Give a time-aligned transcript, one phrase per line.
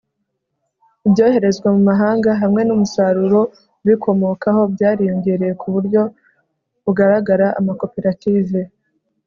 [1.07, 3.41] ibyoherezwa mu mahanga hamwe n'umusaruro
[3.83, 6.01] ubikomokaho byariyongereye ku buryo
[6.83, 8.59] bugaragara amakoperative